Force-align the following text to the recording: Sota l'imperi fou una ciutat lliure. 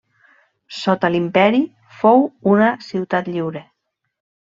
Sota 0.77 1.11
l'imperi 1.17 1.61
fou 2.01 2.27
una 2.57 2.73
ciutat 2.91 3.33
lliure. 3.37 3.67